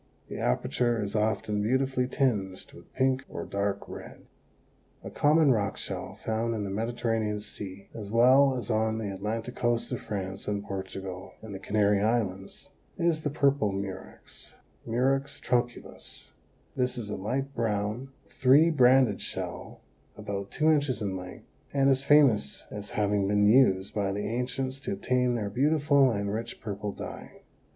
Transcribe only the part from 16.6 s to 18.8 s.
This is a light brown, three